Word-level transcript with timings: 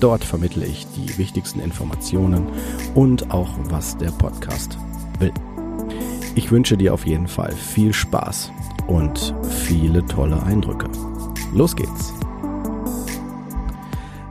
Dort 0.00 0.24
vermittle 0.24 0.66
ich 0.66 0.86
die 0.96 1.16
wichtigsten 1.18 1.60
Informationen 1.60 2.46
und 2.94 3.30
auch, 3.30 3.50
was 3.64 3.96
der 3.96 4.10
Podcast 4.10 4.78
will. 5.18 5.32
Ich 6.34 6.50
wünsche 6.50 6.76
dir 6.76 6.92
auf 6.92 7.06
jeden 7.06 7.28
Fall 7.28 7.52
viel 7.52 7.94
Spaß 7.94 8.52
und 8.88 9.34
viele 9.66 10.04
tolle 10.04 10.42
Eindrücke. 10.42 10.88
Los 11.54 11.74
geht's! 11.74 12.12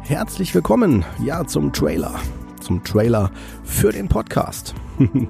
Herzlich 0.03 0.53
willkommen, 0.53 1.03
ja, 1.23 1.47
zum 1.47 1.73
Trailer. 1.73 2.19
Zum 2.61 2.83
Trailer 2.83 3.31
für 3.63 3.91
den 3.91 4.07
Podcast. 4.07 4.75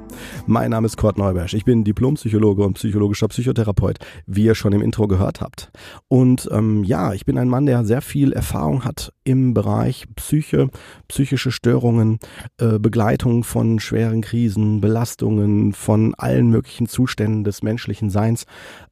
mein 0.48 0.72
Name 0.72 0.86
ist 0.86 0.98
Kurt 0.98 1.18
Neubersch. 1.18 1.54
Ich 1.54 1.66
bin 1.66 1.84
Diplompsychologe 1.84 2.64
und 2.64 2.74
psychologischer 2.74 3.28
Psychotherapeut, 3.28 3.98
wie 4.26 4.44
ihr 4.44 4.56
schon 4.56 4.74
im 4.74 4.82
Intro 4.82 5.08
gehört 5.08 5.42
habt. 5.42 5.72
Und 6.08 6.48
ähm, 6.52 6.84
ja, 6.84 7.14
ich 7.14 7.26
bin 7.26 7.38
ein 7.38 7.50
Mann, 7.50 7.66
der 7.66 7.86
sehr 7.86 8.02
viel 8.02 8.32
Erfahrung 8.34 8.84
hat 8.84 9.12
im 9.24 9.54
Bereich 9.54 10.06
Psyche, 10.16 10.70
psychische 11.08 11.52
Störungen, 11.52 12.20
äh, 12.60 12.80
Begleitung 12.80 13.44
von 13.44 13.80
schweren 13.80 14.22
Krisen, 14.22 14.82
Belastungen, 14.82 15.74
von 15.74 16.14
allen 16.16 16.50
möglichen 16.50 16.88
Zuständen 16.88 17.44
des 17.44 17.64
menschlichen 17.64 18.10
Seins 18.10 18.46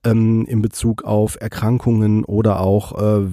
ähm, 0.04 0.46
in 0.48 0.62
Bezug 0.62 1.04
auf 1.04 1.38
Erkrankungen 1.40 2.24
oder 2.26 2.60
auch 2.60 3.00
äh, 3.00 3.28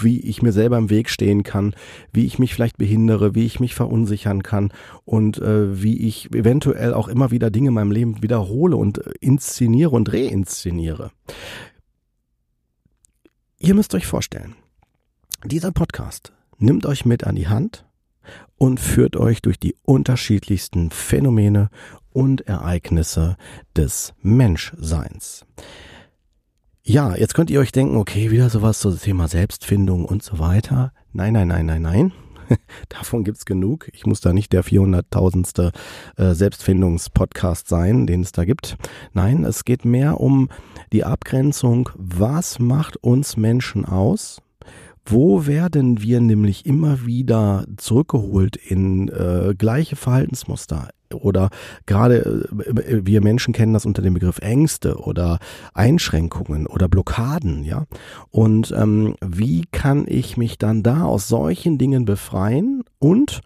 wie 0.00 0.20
ich 0.20 0.42
mir 0.42 0.52
selber 0.52 0.78
im 0.78 0.90
Weg 0.90 1.10
stehen 1.10 1.42
kann, 1.42 1.74
wie 2.12 2.26
ich 2.26 2.38
mich 2.38 2.54
vielleicht 2.54 2.78
behindere, 2.78 3.34
wie 3.34 3.44
ich 3.44 3.60
mich 3.60 3.74
verunsichern 3.74 4.42
kann 4.42 4.72
und 5.04 5.38
äh, 5.38 5.82
wie 5.82 6.06
ich 6.06 6.32
eventuell 6.34 6.94
auch 6.94 7.08
immer 7.08 7.30
wieder 7.30 7.50
Dinge 7.50 7.68
in 7.68 7.74
meinem 7.74 7.92
Leben 7.92 8.22
wiederhole 8.22 8.76
und 8.76 8.98
äh, 8.98 9.12
inszeniere 9.20 9.90
und 9.90 10.12
reinszeniere. 10.12 11.10
Ihr 13.58 13.74
müsst 13.74 13.94
euch 13.94 14.06
vorstellen, 14.06 14.56
dieser 15.44 15.72
Podcast 15.72 16.32
nimmt 16.58 16.86
euch 16.86 17.04
mit 17.04 17.24
an 17.24 17.36
die 17.36 17.48
Hand 17.48 17.84
und 18.56 18.80
führt 18.80 19.16
euch 19.16 19.42
durch 19.42 19.58
die 19.58 19.76
unterschiedlichsten 19.82 20.90
Phänomene 20.90 21.68
und 22.10 22.42
Ereignisse 22.42 23.36
des 23.76 24.14
Menschseins. 24.20 25.44
Ja, 26.84 27.14
jetzt 27.14 27.34
könnt 27.34 27.48
ihr 27.48 27.60
euch 27.60 27.70
denken, 27.70 27.96
okay, 27.96 28.32
wieder 28.32 28.50
sowas 28.50 28.80
zum 28.80 28.98
Thema 28.98 29.28
Selbstfindung 29.28 30.04
und 30.04 30.24
so 30.24 30.40
weiter. 30.40 30.92
Nein, 31.12 31.32
nein, 31.32 31.46
nein, 31.46 31.64
nein, 31.64 31.82
nein. 31.82 32.12
Davon 32.88 33.22
gibt's 33.22 33.44
genug. 33.44 33.88
Ich 33.92 34.04
muss 34.04 34.20
da 34.20 34.32
nicht 34.32 34.52
der 34.52 34.64
400.000. 34.64 35.72
Äh, 36.16 36.34
Selbstfindungspodcast 36.34 37.68
sein, 37.68 38.08
den 38.08 38.22
es 38.22 38.32
da 38.32 38.44
gibt. 38.44 38.76
Nein, 39.12 39.44
es 39.44 39.64
geht 39.64 39.84
mehr 39.84 40.20
um 40.20 40.48
die 40.92 41.04
Abgrenzung, 41.04 41.88
was 41.94 42.58
macht 42.58 42.96
uns 42.96 43.36
Menschen 43.36 43.84
aus 43.84 44.42
wo 45.04 45.46
werden 45.46 46.00
wir 46.00 46.20
nämlich 46.20 46.64
immer 46.66 47.04
wieder 47.06 47.66
zurückgeholt 47.76 48.56
in 48.56 49.08
äh, 49.08 49.54
gleiche 49.56 49.96
Verhaltensmuster? 49.96 50.88
Oder 51.12 51.50
gerade 51.86 52.48
äh, 52.50 53.00
wir 53.04 53.20
Menschen 53.20 53.52
kennen 53.52 53.74
das 53.74 53.86
unter 53.86 54.02
dem 54.02 54.14
Begriff 54.14 54.38
Ängste 54.38 54.96
oder 54.96 55.38
Einschränkungen 55.74 56.66
oder 56.66 56.88
Blockaden, 56.88 57.64
ja. 57.64 57.84
Und 58.30 58.72
ähm, 58.76 59.14
wie 59.20 59.64
kann 59.72 60.06
ich 60.08 60.36
mich 60.36 60.58
dann 60.58 60.82
da 60.82 61.04
aus 61.04 61.28
solchen 61.28 61.78
Dingen 61.78 62.04
befreien 62.04 62.82
und 62.98 63.40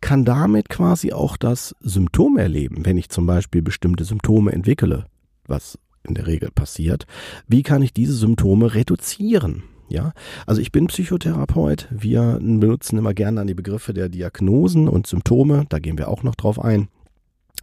kann 0.00 0.24
damit 0.24 0.68
quasi 0.68 1.12
auch 1.12 1.36
das 1.36 1.74
Symptom 1.80 2.36
erleben, 2.36 2.84
wenn 2.84 2.98
ich 2.98 3.08
zum 3.08 3.26
Beispiel 3.26 3.62
bestimmte 3.62 4.04
Symptome 4.04 4.52
entwickle, 4.52 5.06
was 5.46 5.78
in 6.06 6.14
der 6.14 6.26
Regel 6.26 6.50
passiert. 6.50 7.06
Wie 7.48 7.62
kann 7.62 7.80
ich 7.80 7.94
diese 7.94 8.12
Symptome 8.12 8.74
reduzieren? 8.74 9.62
Ja, 9.88 10.12
also 10.46 10.60
ich 10.60 10.72
bin 10.72 10.86
Psychotherapeut. 10.86 11.88
Wir 11.90 12.38
benutzen 12.40 12.98
immer 12.98 13.14
gerne 13.14 13.40
an 13.40 13.46
die 13.46 13.54
Begriffe 13.54 13.92
der 13.92 14.08
Diagnosen 14.08 14.88
und 14.88 15.06
Symptome. 15.06 15.66
Da 15.68 15.78
gehen 15.78 15.98
wir 15.98 16.08
auch 16.08 16.22
noch 16.22 16.34
drauf 16.34 16.58
ein. 16.58 16.88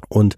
Und 0.09 0.35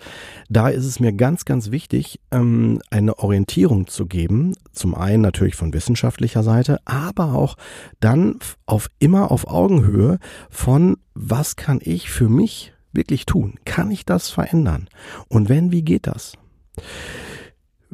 da 0.49 0.69
ist 0.69 0.85
es 0.85 0.99
mir 0.99 1.13
ganz, 1.13 1.45
ganz 1.45 1.71
wichtig, 1.71 2.19
ähm, 2.31 2.81
eine 2.89 3.19
Orientierung 3.19 3.87
zu 3.87 4.05
geben. 4.05 4.55
Zum 4.71 4.93
einen 4.95 5.21
natürlich 5.21 5.55
von 5.55 5.73
wissenschaftlicher 5.73 6.43
Seite, 6.43 6.79
aber 6.85 7.33
auch 7.33 7.55
dann 7.99 8.39
auf 8.65 8.89
immer 8.99 9.31
auf 9.31 9.47
Augenhöhe 9.47 10.19
von 10.49 10.97
was 11.13 11.55
kann 11.55 11.79
ich 11.81 12.09
für 12.09 12.29
mich 12.29 12.73
wirklich 12.91 13.25
tun? 13.25 13.55
Kann 13.65 13.91
ich 13.91 14.05
das 14.05 14.29
verändern? 14.29 14.87
Und 15.27 15.49
wenn, 15.49 15.71
wie 15.71 15.83
geht 15.83 16.07
das? 16.07 16.33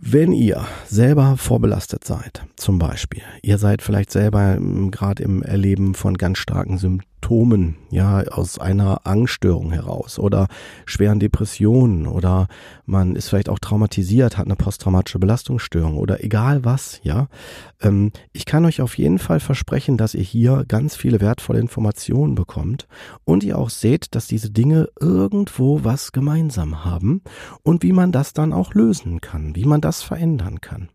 Wenn 0.01 0.31
ihr 0.31 0.65
selber 0.87 1.35
vorbelastet 1.35 2.05
seid, 2.05 2.45
zum 2.55 2.79
Beispiel, 2.79 3.21
ihr 3.41 3.57
seid 3.57 3.81
vielleicht 3.81 4.11
selber 4.11 4.55
ähm, 4.55 4.91
gerade 4.91 5.23
im 5.23 5.43
Erleben 5.43 5.93
von 5.93 6.17
ganz 6.17 6.37
starken 6.37 6.77
Symptomen, 6.77 7.18
Symptomen, 7.19 7.75
ja, 7.91 8.23
aus 8.29 8.59
einer 8.59 9.05
Angststörung 9.05 9.71
heraus 9.71 10.19
oder 10.19 10.47
schweren 10.85 11.19
Depressionen 11.19 12.07
oder 12.07 12.47
man 12.85 13.15
ist 13.15 13.27
vielleicht 13.27 13.49
auch 13.49 13.59
traumatisiert, 13.59 14.37
hat 14.37 14.45
eine 14.45 14.55
posttraumatische 14.55 15.19
Belastungsstörung 15.19 15.97
oder 15.97 16.23
egal 16.23 16.63
was, 16.63 17.01
ja. 17.03 17.27
Ähm, 17.81 18.11
ich 18.31 18.45
kann 18.45 18.63
euch 18.65 18.81
auf 18.81 18.97
jeden 18.97 19.19
Fall 19.19 19.41
versprechen, 19.41 19.97
dass 19.97 20.15
ihr 20.15 20.23
hier 20.23 20.63
ganz 20.67 20.95
viele 20.95 21.19
wertvolle 21.19 21.59
Informationen 21.59 22.35
bekommt 22.35 22.87
und 23.25 23.43
ihr 23.43 23.57
auch 23.57 23.69
seht, 23.69 24.15
dass 24.15 24.27
diese 24.27 24.49
Dinge 24.49 24.87
irgendwo 24.99 25.83
was 25.83 26.13
gemeinsam 26.13 26.85
haben 26.85 27.21
und 27.63 27.83
wie 27.83 27.91
man 27.91 28.13
das 28.13 28.31
dann 28.31 28.53
auch 28.53 28.73
lösen 28.73 29.19
kann, 29.19 29.55
wie 29.55 29.65
man 29.65 29.81
das 29.81 30.01
verändern 30.01 30.61
kann. 30.61 30.89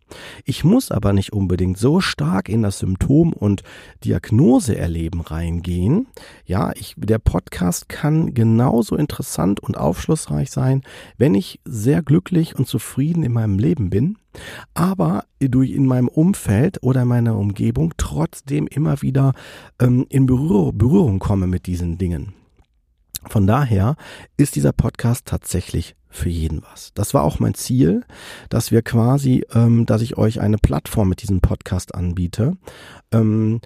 Ich 0.45 0.65
muss 0.65 0.91
aber 0.91 1.13
nicht 1.13 1.33
unbedingt 1.33 1.79
so 1.79 2.01
stark 2.01 2.49
in 2.49 2.63
das 2.63 2.79
Symptom- 2.79 3.33
und 3.33 3.63
Diagnoseerleben 4.05 5.21
reingehen. 5.21 6.07
Ja, 6.45 6.73
ich, 6.75 6.95
der 6.97 7.19
Podcast 7.19 7.89
kann 7.89 8.35
genauso 8.35 8.97
interessant 8.97 9.61
und 9.61 9.77
aufschlussreich 9.77 10.51
sein, 10.51 10.83
wenn 11.19 11.35
ich 11.35 11.61
sehr 11.65 12.03
glücklich 12.03 12.57
und 12.57 12.67
zufrieden 12.67 13.23
in 13.23 13.33
meinem 13.33 13.59
Leben 13.59 13.91
bin, 13.91 14.19
aber 14.75 15.25
durch 15.41 15.71
in 15.71 15.87
meinem 15.87 16.09
Umfeld 16.09 16.83
oder 16.83 17.03
in 17.03 17.09
meiner 17.09 17.37
Umgebung 17.37 17.95
trotzdem 17.97 18.67
immer 18.67 19.03
wieder 19.03 19.33
ähm, 19.81 20.07
in 20.09 20.27
Berührung, 20.27 20.77
Berührung 20.77 21.19
komme 21.19 21.47
mit 21.47 21.67
diesen 21.67 21.99
Dingen. 21.99 22.35
Von 23.29 23.47
daher 23.47 23.97
ist 24.37 24.57
dieser 24.57 24.73
Podcast 24.73 25.27
tatsächlich 25.27 25.97
für 26.15 26.29
jeden 26.29 26.63
was. 26.63 26.93
Das 26.95 27.15
war 27.15 27.25
auch 27.25 27.41
mein 27.41 27.55
Ziel, 27.55 28.05
dass 28.49 28.71
wir 28.71 28.83
quasi, 28.83 29.45
ähm, 29.53 29.87
dass 29.87 30.03
ich 30.03 30.17
euch 30.17 30.41
eine 30.41 30.59
Plattform 30.59 31.09
mit 31.09 31.23
diesem 31.23 31.41
Podcast 31.41 31.95
anbiete. 31.95 32.57
Ähm, 33.13 33.61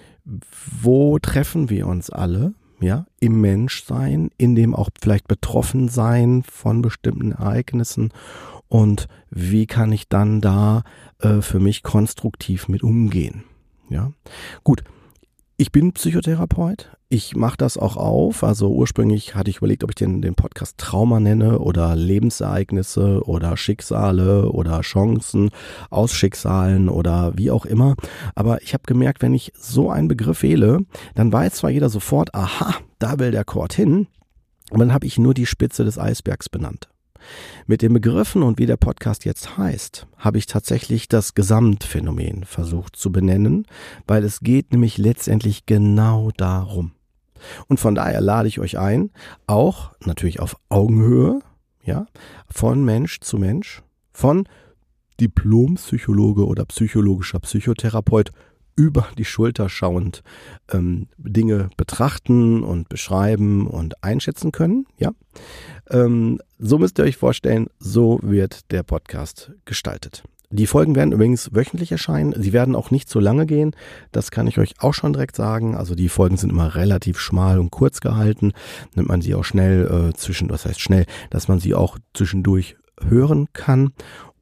wo 0.81 1.19
treffen 1.19 1.71
wir 1.71 1.87
uns 1.87 2.11
alle? 2.11 2.55
Ja, 2.81 3.07
im 3.19 3.41
Menschsein, 3.41 4.31
in 4.39 4.55
dem 4.55 4.73
auch 4.73 4.89
vielleicht 5.01 5.27
betroffen 5.27 5.89
sein 5.89 6.45
von 6.45 6.81
bestimmten 6.81 7.33
Ereignissen 7.33 8.13
und 8.69 9.09
wie 9.31 9.67
kann 9.67 9.91
ich 9.93 10.09
dann 10.09 10.41
da 10.41 10.85
äh, 11.19 11.41
für 11.41 11.59
mich 11.59 11.83
konstruktiv 11.83 12.69
mit 12.69 12.83
umgehen? 12.83 13.44
Ja, 13.89 14.12
gut. 14.62 14.85
Ich 15.60 15.72
bin 15.72 15.93
Psychotherapeut. 15.93 16.88
Ich 17.08 17.34
mache 17.34 17.56
das 17.56 17.76
auch 17.76 17.96
auf. 17.96 18.44
Also 18.44 18.70
ursprünglich 18.70 19.34
hatte 19.34 19.50
ich 19.50 19.56
überlegt, 19.56 19.82
ob 19.82 19.90
ich 19.90 19.96
den, 19.96 20.22
den 20.22 20.37
Podcast 20.37 20.78
Trauma 20.78 21.19
nenne 21.19 21.58
oder 21.58 21.96
Lebensereignisse 21.96 23.26
oder 23.26 23.56
Schicksale 23.56 24.52
oder 24.52 24.82
Chancen 24.82 25.50
aus 25.90 26.12
Schicksalen 26.14 26.88
oder 26.88 27.37
wie 27.37 27.50
auch 27.50 27.66
immer. 27.66 27.96
Aber 28.37 28.62
ich 28.62 28.72
habe 28.72 28.84
gemerkt, 28.87 29.20
wenn 29.20 29.34
ich 29.34 29.52
so 29.58 29.90
einen 29.90 30.06
Begriff 30.06 30.44
wähle, 30.44 30.78
dann 31.16 31.32
weiß 31.32 31.55
zwar 31.55 31.70
jeder 31.70 31.88
sofort, 31.88 32.37
aha, 32.37 32.76
da 33.00 33.19
will 33.19 33.32
der 33.32 33.44
Chord 33.44 33.72
hin. 33.72 34.06
Und 34.70 34.78
dann 34.78 34.93
habe 34.93 35.06
ich 35.06 35.19
nur 35.19 35.34
die 35.34 35.46
Spitze 35.46 35.84
des 35.84 35.99
Eisbergs 35.99 36.49
benannt. 36.49 36.88
Mit 37.67 37.82
den 37.82 37.93
Begriffen 37.93 38.43
und 38.43 38.59
wie 38.59 38.67
der 38.67 38.76
Podcast 38.76 39.25
jetzt 39.25 39.56
heißt, 39.56 40.06
habe 40.17 40.38
ich 40.38 40.47
tatsächlich 40.47 41.09
das 41.09 41.35
Gesamtphänomen 41.35 42.44
versucht 42.44 42.97
zu 42.97 43.12
benennen, 43.12 43.67
weil 44.06 44.25
es 44.25 44.41
geht 44.41 44.73
nämlich 44.73 44.99
letztendlich 44.99 45.67
genau 45.67 46.31
darum. 46.37 46.93
Und 47.69 47.79
von 47.79 47.94
daher 47.94 48.20
lade 48.20 48.49
ich 48.49 48.59
euch 48.59 48.79
ein, 48.79 49.11
auch 49.47 49.93
natürlich 50.05 50.41
auf 50.41 50.56
Augenhöhe, 50.69 51.41
ja, 51.85 52.06
von 52.49 52.85
Mensch 52.85 53.20
zu 53.20 53.38
Mensch, 53.38 53.82
von 54.12 54.49
Diplompsychologe 55.20 56.47
oder 56.47 56.65
psychologischer 56.65 57.41
Psychotherapeut 57.41 58.32
über 58.79 59.09
die 59.19 59.25
Schulter 59.25 59.69
schauend 59.69 60.23
ähm, 60.73 61.09
Dinge 61.19 61.69
betrachten 61.77 62.63
und 62.63 62.89
beschreiben 62.89 63.67
und 63.67 64.03
einschätzen 64.05 64.53
können. 64.53 64.87
Ja, 64.99 65.11
ähm, 65.91 66.41
so 66.59 66.79
müsst 66.79 66.99
ihr 66.99 67.05
euch 67.05 67.17
vorstellen, 67.17 67.67
so 67.81 68.21
wird 68.23 68.71
der 68.71 68.85
Podcast 68.85 69.51
gestaltet. 69.65 70.23
Die 70.51 70.67
Folgen 70.67 70.95
werden 70.95 71.13
übrigens 71.13 71.55
wöchentlich 71.55 71.93
erscheinen. 71.93 72.41
Sie 72.41 72.55
werden 72.55 72.75
auch 72.75 72.91
nicht 72.91 73.11
so 73.11 73.21
lange 73.21 73.45
gehen. 73.45 73.77
Das 74.13 74.31
kann 74.31 74.47
ich 74.47 74.59
euch 74.59 74.75
auch 74.79 74.95
schon 74.95 75.13
direkt 75.13 75.37
sagen. 75.37 75.75
Also 75.75 75.95
die 75.95 76.09
Folgen 76.09 76.39
sind 76.39 76.51
immer 76.51 76.75
relativ 76.75 77.19
schmal 77.19 77.59
und 77.59 77.71
kurz 77.71 78.01
gehalten. 78.01 78.53
Nimmt 78.95 79.09
man 79.09 79.21
sie 79.21 79.35
auch 79.35 79.45
schnell 79.45 79.87
äh, 79.87 80.15
zwischen, 80.15 80.49
was 80.49 80.65
heißt 80.65 80.81
schnell, 80.81 81.05
dass 81.31 81.49
man 81.49 81.59
sie 81.59 81.75
auch 81.75 81.99
zwischendurch 82.15 82.77
hören 83.07 83.49
kann. 83.53 83.93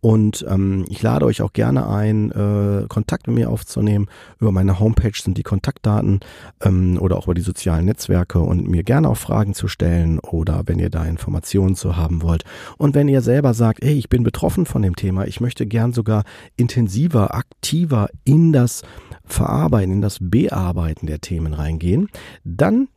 Und 0.01 0.45
ähm, 0.49 0.85
ich 0.89 1.03
lade 1.03 1.27
euch 1.27 1.43
auch 1.43 1.53
gerne 1.53 1.89
ein, 1.89 2.31
äh, 2.31 2.87
Kontakt 2.89 3.27
mit 3.27 3.37
mir 3.37 3.51
aufzunehmen. 3.51 4.09
Über 4.39 4.53
meine 4.53 4.79
Homepage 4.79 5.13
sind 5.15 5.39
die 5.39 5.43
Kontaktdaten 5.43 6.21
ähm, 6.63 6.99
oder 7.01 7.17
auch 7.17 7.25
über 7.25 7.35
die 7.35 7.43
sozialen 7.43 7.87
Netzwerke 7.87 8.41
und 8.41 8.69
mir 8.69 8.83
gerne 8.83 9.09
auch 9.09 9.17
Fragen 9.17 9.55
zu 9.55 9.69
stellen 9.69 10.19
oder 10.19 10.63
wenn 10.67 10.79
ihr 10.79 10.91
da 10.91 11.05
Informationen 11.05 11.75
zu 11.75 11.97
haben 11.97 12.23
wollt. 12.23 12.45
Und 12.79 12.95
wenn 12.95 13.09
ihr 13.09 13.23
selber 13.23 13.55
sagt, 13.55 13.83
ey, 13.83 13.95
ich 13.95 14.09
bin 14.09 14.23
betroffen 14.23 14.67
von 14.67 14.83
dem 14.83 14.97
Thema, 14.97 15.27
ich 15.27 15.41
möchte 15.41 15.67
gern 15.67 15.93
sogar 15.93 16.25
intensiver, 16.57 17.35
aktiver 17.35 18.09
in 18.25 18.53
das 18.53 18.83
Verarbeiten, 19.25 19.93
in 19.93 20.01
das 20.01 20.19
Bearbeiten 20.21 21.07
der 21.07 21.21
Themen 21.21 21.53
reingehen, 21.53 22.09
dann 22.45 22.89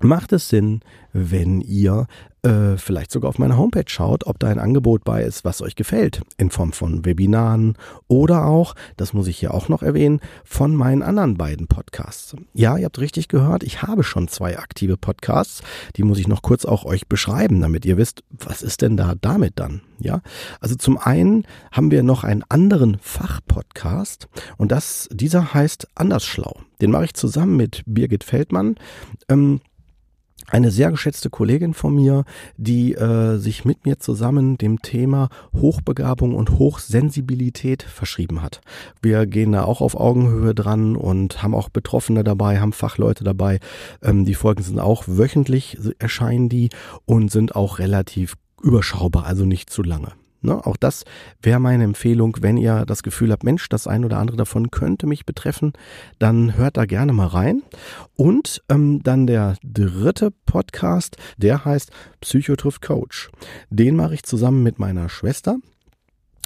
macht 0.00 0.32
es 0.32 0.48
Sinn, 0.48 0.80
wenn 1.12 1.60
ihr 1.60 2.06
äh, 2.42 2.76
vielleicht 2.76 3.10
sogar 3.10 3.28
auf 3.28 3.38
meiner 3.38 3.56
Homepage 3.56 3.84
schaut, 3.86 4.26
ob 4.26 4.38
da 4.38 4.48
ein 4.48 4.58
Angebot 4.58 5.04
bei 5.04 5.22
ist, 5.22 5.44
was 5.44 5.62
euch 5.62 5.74
gefällt, 5.74 6.22
in 6.36 6.50
Form 6.50 6.72
von 6.72 7.04
Webinaren 7.04 7.76
oder 8.08 8.46
auch, 8.46 8.74
das 8.96 9.12
muss 9.12 9.26
ich 9.26 9.38
hier 9.38 9.54
auch 9.54 9.68
noch 9.68 9.82
erwähnen, 9.82 10.20
von 10.44 10.74
meinen 10.74 11.02
anderen 11.02 11.36
beiden 11.36 11.66
Podcasts. 11.66 12.34
Ja, 12.54 12.76
ihr 12.76 12.86
habt 12.86 12.98
richtig 12.98 13.28
gehört, 13.28 13.62
ich 13.62 13.82
habe 13.82 14.04
schon 14.04 14.28
zwei 14.28 14.58
aktive 14.58 14.96
Podcasts, 14.96 15.62
die 15.96 16.02
muss 16.02 16.18
ich 16.18 16.28
noch 16.28 16.42
kurz 16.42 16.64
auch 16.64 16.84
euch 16.84 17.08
beschreiben, 17.08 17.60
damit 17.60 17.84
ihr 17.84 17.96
wisst, 17.96 18.22
was 18.30 18.62
ist 18.62 18.82
denn 18.82 18.96
da 18.96 19.14
damit 19.20 19.54
dann? 19.56 19.82
Ja, 19.98 20.22
also 20.60 20.76
zum 20.76 20.96
einen 20.96 21.44
haben 21.72 21.90
wir 21.90 22.02
noch 22.02 22.24
einen 22.24 22.42
anderen 22.48 22.96
Fachpodcast 23.00 24.28
und 24.56 24.72
das, 24.72 25.08
dieser 25.12 25.52
heißt 25.52 25.88
Andersschlau. 25.94 26.60
Den 26.80 26.90
mache 26.90 27.04
ich 27.04 27.14
zusammen 27.14 27.56
mit 27.56 27.82
Birgit 27.84 28.24
Feldmann. 28.24 28.76
Ähm, 29.28 29.60
eine 30.50 30.70
sehr 30.70 30.90
geschätzte 30.90 31.30
Kollegin 31.30 31.74
von 31.74 31.94
mir, 31.94 32.24
die 32.56 32.94
äh, 32.94 33.38
sich 33.38 33.64
mit 33.64 33.84
mir 33.86 33.98
zusammen 33.98 34.58
dem 34.58 34.82
Thema 34.82 35.28
Hochbegabung 35.54 36.34
und 36.34 36.58
Hochsensibilität 36.58 37.82
verschrieben 37.82 38.42
hat. 38.42 38.60
Wir 39.00 39.26
gehen 39.26 39.52
da 39.52 39.64
auch 39.64 39.80
auf 39.80 39.94
Augenhöhe 39.94 40.54
dran 40.54 40.96
und 40.96 41.42
haben 41.42 41.54
auch 41.54 41.68
Betroffene 41.68 42.24
dabei, 42.24 42.60
haben 42.60 42.72
Fachleute 42.72 43.24
dabei. 43.24 43.60
Ähm, 44.02 44.24
die 44.24 44.34
Folgen 44.34 44.62
sind 44.62 44.78
auch 44.78 45.04
wöchentlich 45.06 45.78
erscheinen 45.98 46.48
die 46.48 46.70
und 47.06 47.30
sind 47.30 47.56
auch 47.56 47.78
relativ 47.78 48.36
überschaubar, 48.62 49.24
also 49.24 49.44
nicht 49.44 49.70
zu 49.70 49.82
lange. 49.82 50.12
Ne, 50.42 50.64
auch 50.66 50.78
das 50.78 51.04
wäre 51.42 51.60
meine 51.60 51.84
Empfehlung, 51.84 52.38
wenn 52.40 52.56
ihr 52.56 52.86
das 52.86 53.02
Gefühl 53.02 53.30
habt, 53.30 53.44
Mensch, 53.44 53.68
das 53.68 53.86
ein 53.86 54.06
oder 54.06 54.18
andere 54.18 54.38
davon 54.38 54.70
könnte 54.70 55.06
mich 55.06 55.26
betreffen, 55.26 55.74
dann 56.18 56.56
hört 56.56 56.78
da 56.78 56.86
gerne 56.86 57.12
mal 57.12 57.26
rein. 57.26 57.62
Und 58.16 58.62
ähm, 58.70 59.02
dann 59.02 59.26
der 59.26 59.56
dritte 59.62 60.30
Podcast, 60.46 61.18
der 61.36 61.66
heißt 61.66 61.90
Psycho 62.22 62.56
trifft 62.56 62.80
Coach. 62.80 63.30
Den 63.68 63.96
mache 63.96 64.14
ich 64.14 64.22
zusammen 64.22 64.62
mit 64.62 64.78
meiner 64.78 65.10
Schwester. 65.10 65.58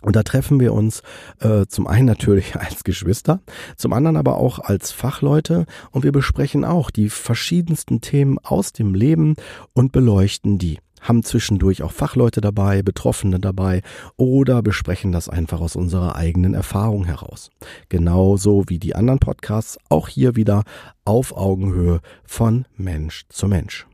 Und 0.03 0.17
da 0.17 0.23
treffen 0.23 0.61
wir 0.61 0.75
uns 0.75 1.03
äh, 1.41 1.67
zum 1.67 1.87
einen 1.87 2.07
natürlich 2.07 2.57
als 2.61 2.85
Geschwister, 2.85 3.41
zum 3.77 3.93
anderen 3.93 4.17
aber 4.17 4.37
auch 4.37 4.59
als 4.59 4.91
Fachleute 4.93 5.67
und 5.93 6.05
wir 6.05 6.13
besprechen 6.13 6.65
auch 6.65 6.91
die 6.91 7.09
verschiedensten 7.09 8.01
Themen 8.01 8.39
aus 8.39 8.73
dem 8.73 8.95
Leben 8.95 9.37
und 9.73 9.93
beleuchten 9.93 10.59
die 10.59 10.79
haben 11.05 11.23
zwischendurch 11.23 11.83
auch 11.83 11.93
Fachleute 11.93 12.41
dabei, 12.41 12.83
Betroffene 12.83 13.39
dabei 13.39 13.83
oder 14.17 14.63
besprechen 14.63 15.13
das 15.13 15.29
einfach 15.29 15.61
aus 15.61 15.77
unserer 15.77 16.17
eigenen 16.17 16.55
Erfahrung 16.55 17.05
heraus. 17.05 17.51
Genauso 17.89 18.65
wie 18.67 18.79
die 18.81 18.97
anderen 18.97 19.21
Podcasts, 19.21 19.79
auch 19.89 20.09
hier 20.09 20.35
wieder 20.35 20.65
auf 21.05 21.37
Augenhöhe 21.37 22.01
von 22.25 22.65
Mensch 22.77 23.27
zu 23.29 23.47
Mensch. 23.47 23.87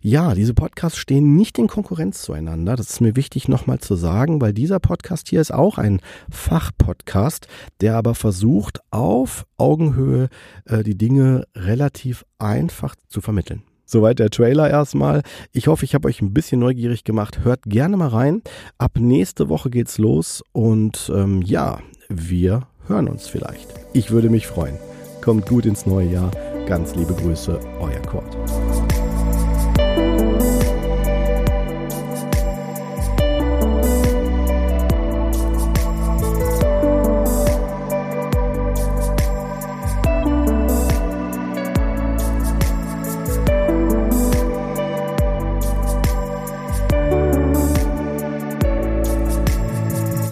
Ja, 0.00 0.34
diese 0.34 0.54
Podcasts 0.54 0.98
stehen 0.98 1.36
nicht 1.36 1.58
in 1.58 1.66
Konkurrenz 1.66 2.22
zueinander. 2.22 2.76
Das 2.76 2.88
ist 2.88 3.00
mir 3.00 3.16
wichtig 3.16 3.48
nochmal 3.48 3.78
zu 3.80 3.94
sagen, 3.96 4.40
weil 4.40 4.54
dieser 4.54 4.80
Podcast 4.80 5.28
hier 5.28 5.40
ist 5.40 5.52
auch 5.52 5.76
ein 5.76 6.00
Fachpodcast, 6.30 7.48
der 7.82 7.96
aber 7.96 8.14
versucht, 8.14 8.80
auf 8.90 9.44
Augenhöhe 9.58 10.28
äh, 10.64 10.82
die 10.82 10.96
Dinge 10.96 11.44
relativ 11.54 12.24
einfach 12.38 12.94
zu 13.08 13.20
vermitteln. 13.20 13.62
Soweit 13.90 14.20
der 14.20 14.30
Trailer 14.30 14.70
erstmal. 14.70 15.22
Ich 15.50 15.66
hoffe, 15.66 15.84
ich 15.84 15.96
habe 15.96 16.06
euch 16.06 16.22
ein 16.22 16.32
bisschen 16.32 16.60
neugierig 16.60 17.02
gemacht. 17.02 17.40
Hört 17.42 17.64
gerne 17.64 17.96
mal 17.96 18.06
rein. 18.06 18.40
Ab 18.78 18.92
nächste 19.00 19.48
Woche 19.48 19.68
geht's 19.68 19.98
los 19.98 20.44
und 20.52 21.10
ähm, 21.12 21.42
ja, 21.42 21.80
wir 22.08 22.68
hören 22.86 23.08
uns 23.08 23.26
vielleicht. 23.26 23.74
Ich 23.92 24.12
würde 24.12 24.30
mich 24.30 24.46
freuen. 24.46 24.76
Kommt 25.22 25.46
gut 25.46 25.66
ins 25.66 25.86
neue 25.86 26.06
Jahr. 26.06 26.30
Ganz 26.66 26.94
liebe 26.94 27.14
Grüße, 27.14 27.58
euer 27.80 28.02
Kurt. 28.02 28.36